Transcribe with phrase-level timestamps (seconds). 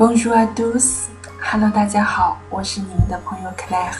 [0.00, 3.98] Bonjour à tous，Hello，大家好，我是你们的朋友 Claire。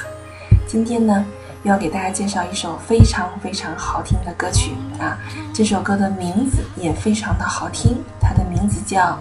[0.66, 1.26] 今天呢，
[1.62, 5.18] 要给大家介绍一首非常非常好听的歌曲啊。
[5.52, 9.08] 这首歌的名字也非常的好听，它的名字叫《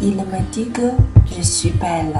[0.00, 0.94] Il me dit que
[1.26, 2.14] je suis belle》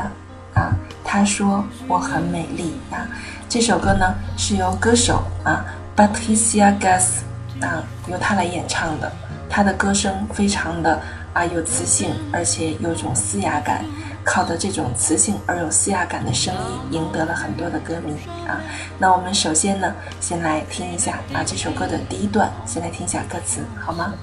[0.53, 0.77] 啊。
[1.03, 3.09] 他说我很美丽啊。
[3.49, 5.65] 这首歌呢是由歌手啊
[5.97, 7.21] Patricia Gas
[7.63, 9.11] 啊由他来演唱的。
[9.49, 11.01] 他的歌声非常的。
[11.35, 13.85] 啊，有磁性，而且有种嘶哑感，
[14.25, 18.15] 靠的这种磁性而有嘶哑感的声音，赢得了很多的歌迷
[18.47, 18.61] 啊。
[18.99, 24.15] 那我们首先呢，先来听一下啊这首歌的第一段，先来听一下歌词，好吗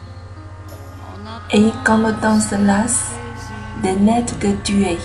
[1.52, 3.12] ？Et quand le danse lasse,
[3.84, 4.98] des nettes que tu es,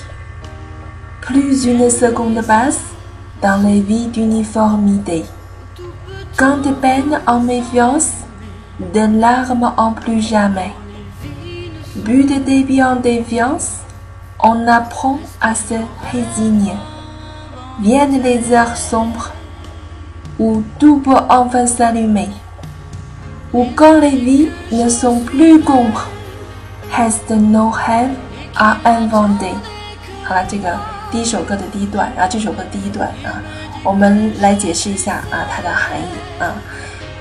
[1.20, 2.78] plus une seconde passe
[3.41, 5.25] dans les vies d'uniformité.
[6.36, 8.11] Quand des peines en méfiance,
[8.92, 10.70] des larmes en plus jamais.
[11.95, 13.80] But de début en déviance,
[14.44, 15.76] on apprend à se
[16.12, 16.77] résigner.
[17.80, 19.31] Viennent les heures sombres,
[20.39, 22.30] où tout peut enfin s'allumer,
[23.53, 26.08] où quand les vies ne sont plus compres,
[26.92, 28.16] restent nos rêves
[28.56, 29.53] à inventer.
[30.23, 30.78] 好了，这个
[31.11, 33.42] 第一首歌的第一段，然后这首歌第一段啊，
[33.84, 36.53] 我们来解释一下啊它的含义啊。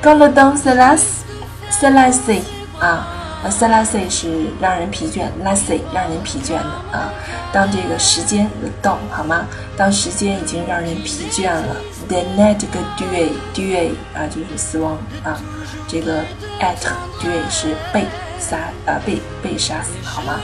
[0.02, 1.24] Quand le temps se lasse,
[1.70, 2.42] se lasser
[2.80, 3.06] 啊。
[3.49, 7.11] 塞拉塞是让人疲倦，拉塞让人疲倦的啊。
[7.51, 8.49] 当这个时间
[8.81, 9.45] 动好吗？
[9.77, 11.75] 当时间已经让人疲倦了
[12.07, 15.39] ，the night 这个 due due 啊就是死亡啊。
[15.88, 16.21] 这个
[16.59, 16.77] at
[17.21, 18.05] due 是被
[18.39, 20.39] 杀呃被被杀死好吗？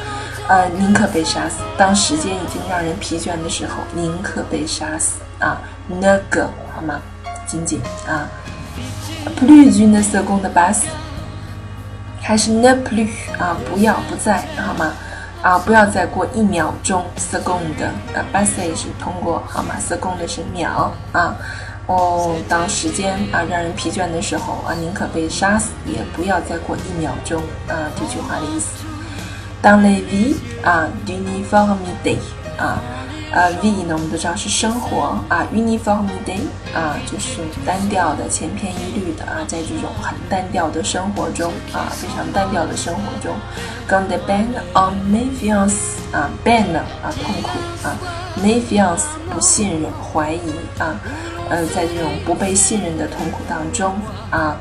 [0.47, 1.61] 呃宁可被杀死。
[1.77, 5.61] 当时间已经让人疲倦的时候，宁可被杀死啊。
[5.87, 7.01] 那个好吗？
[7.47, 8.29] 仅仅啊。
[9.37, 10.83] Plus une seconde passe。
[12.21, 14.93] 还是 ne plus 啊，不要不在，好吗？
[15.41, 21.35] 啊，不要再过一秒钟，second 啊 b a s s 是通过，好吗？second 是秒啊。
[21.87, 27.89] 哦，当时间啊让人疲倦的时候啊，宁可被杀死，也不要再过一秒钟啊。
[27.99, 28.85] 这句话的意思。
[29.61, 32.17] 当 la vie 啊，d'uniformité
[32.57, 32.79] 啊。
[33.33, 36.41] 呃，V 呢，我们都知道是生活啊，uniform day
[36.75, 43.33] 啊，就是单调的、千篇一律的啊，在这种很单调的生活中啊，非常单调的生活中
[43.87, 47.95] ，Gone the ban on méfiance 啊，ban 啊，痛苦啊
[48.43, 50.99] ，méfiance 不信任、怀疑啊，
[51.49, 53.93] 呃，在这种不被信任的痛苦当中
[54.29, 54.57] 啊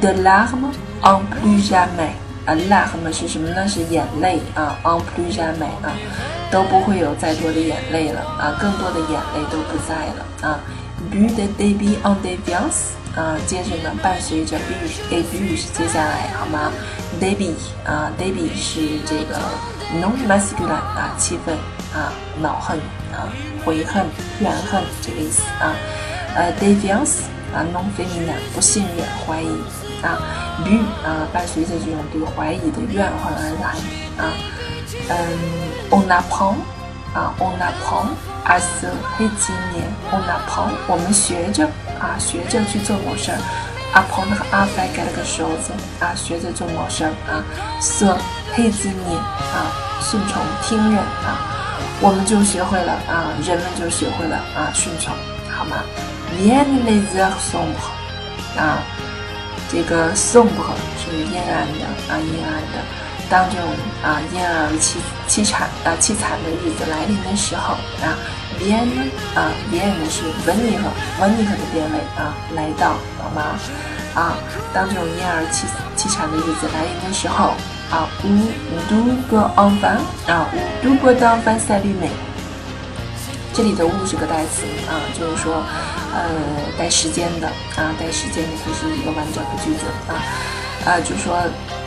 [0.00, 0.72] ，the larme
[1.02, 2.12] on plus jamais
[2.44, 3.66] 啊，larme 是什么呢？
[3.68, 5.92] 是眼泪啊，on plus amai 啊。
[6.50, 10.60] 都不会有再多的眼泪了啊，更多的眼泪都不在了啊。
[11.10, 16.70] Bu de début en déviance 啊，接着呢，伴随着 bu a bu 是接下来好吗
[17.18, 17.54] ？Début
[17.86, 19.40] 啊，début 是这个
[19.98, 21.56] non masculine 啊，气愤
[21.94, 22.76] 啊，恼恨
[23.12, 23.32] 啊，
[23.64, 24.04] 悔恨、
[24.40, 25.74] 怨恨这个意思啊。
[26.36, 27.22] 呃，déviance
[27.54, 29.48] 啊，non feminine 不信任、怀疑
[30.02, 30.18] 啊。
[30.64, 33.66] Bu 啊，伴随着这种对怀疑的怨恨而来
[34.22, 34.30] 啊。
[35.08, 35.16] 嗯
[35.90, 36.56] ，on apprend
[37.14, 38.10] 啊，on apprend
[38.44, 38.86] à se
[39.18, 39.88] résigner。
[40.12, 41.66] on apprend 我们学着
[41.98, 43.38] 啊，学着去做某事儿。
[43.94, 47.42] apprend 和 après 改了个手字啊，学着做某事儿啊。
[47.80, 48.06] se
[48.54, 49.16] résigner
[49.52, 51.38] 啊，顺从听任啊，
[52.00, 55.14] 我们就学会了啊，人们就学会了啊，顺从，
[55.50, 55.76] 好吗
[56.38, 58.80] ？Viens les heures sombres 啊，
[59.72, 62.78] 这个 sombre 是阴暗的啊，阴暗的。
[63.30, 63.66] 当这种
[64.04, 64.96] 啊阴暗而凄
[65.26, 67.72] 凄惨啊凄惨的日子来临的时候
[68.04, 68.12] 啊
[68.60, 68.84] ，bien
[69.34, 70.76] 啊 bien 是 venir
[71.18, 73.56] venir 的变位啊来到好吗？
[74.14, 74.36] 啊，
[74.74, 75.64] 当这种阴暗而凄
[75.96, 77.54] 凄惨的日子来临的时候
[77.90, 78.28] 啊，où
[78.90, 79.96] du go enfin
[80.30, 82.12] 啊，où du go enfin s'allumer，
[83.54, 85.62] 这里的物是个代词啊，就是说
[86.14, 86.24] 呃
[86.78, 90.16] 带时间的啊带时间的不是一个完整的句子啊
[90.86, 91.38] 啊，就说。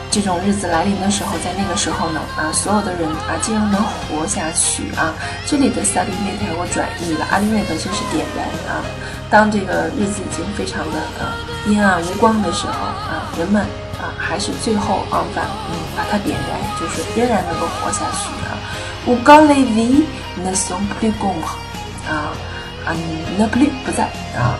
[0.08, 5.12] 这种日子来临的时候，在那个时候呢，啊，所有的人啊，竟然能活下去啊！
[5.44, 7.74] 这里的 s a l u m a t e 我转译了 a l u m a t
[7.74, 8.80] e 就是点燃啊。
[9.28, 11.36] 当这个日子已经非常的啊
[11.66, 13.60] 阴暗无光的时候啊，人们
[14.00, 18.56] 啊还是最后啊把嗯把它点燃，就是仍然能够活下去啊。
[19.04, 20.00] 我刚 o n les
[20.40, 21.46] ne sont plus c o m p
[22.08, 22.32] 啊
[22.86, 22.94] 啊
[23.38, 24.04] ne plus 不在
[24.36, 24.58] 啊，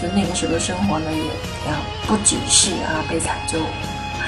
[0.00, 1.76] 就那个时候的生活呢，也啊
[2.06, 3.58] 不只是啊悲惨就。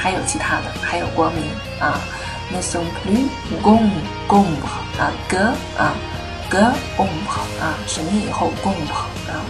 [0.00, 1.42] 还有其他的，还有光明
[1.80, 1.98] 啊。
[2.52, 3.28] Ne sont plus
[3.62, 4.46] gombes
[4.96, 5.36] 啊，g
[5.76, 5.92] 啊
[6.48, 8.94] ，gombes 啊，什么以后 gombes
[9.28, 9.42] 啊。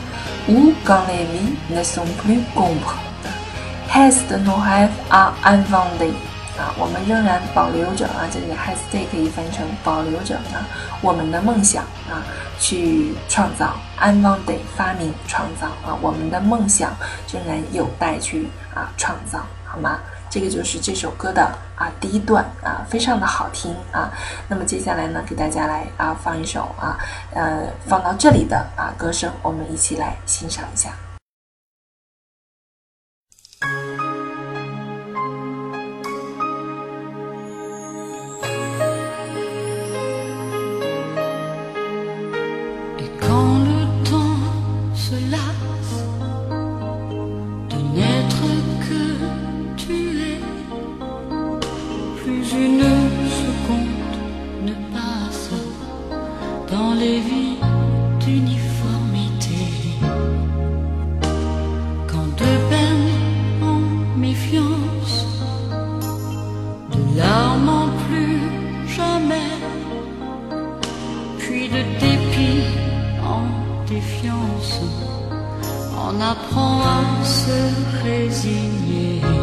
[0.48, 2.96] Où quand les vies ne sont plus gombes,
[3.92, 6.14] reste nos rêves à inventer
[6.58, 10.66] 啊，我们仍然保留着啊，这里 has day 可以翻成保留着啊，
[11.00, 12.20] 我们的梦想啊，
[12.58, 16.90] 去创造，I'm one day 发明创造啊，我们的梦想
[17.32, 20.00] 仍然有待去啊创造，好吗？
[20.30, 21.42] 这个就是这首歌的
[21.74, 24.12] 啊第一段啊，非常的好听啊。
[24.48, 26.98] 那么接下来呢，给大家来啊放一首啊，
[27.32, 30.90] 呃，放到这里的啊歌声，我们一起来欣赏一下。
[52.50, 54.18] Une seconde
[54.64, 55.50] ne passe
[56.70, 57.58] dans les vies
[58.20, 59.66] d'uniformité.
[62.06, 63.80] Quand deux peines en
[64.18, 65.26] méfiance,
[66.92, 68.40] de larmes en plus
[68.96, 69.52] jamais,
[71.38, 72.64] puis de dépit
[73.22, 73.44] en
[73.86, 74.80] défiance,
[75.96, 79.37] on apprend à se résigner.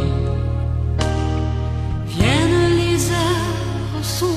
[4.05, 4.35] chanson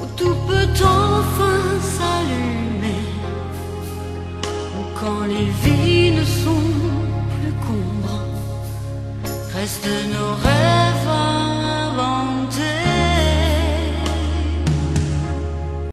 [0.00, 3.04] où tout peut enfin s'allumer,
[4.76, 6.70] où quand les vies ne sont
[7.34, 8.22] plus combres,
[9.54, 11.08] restent nos rêves
[11.88, 12.39] avant.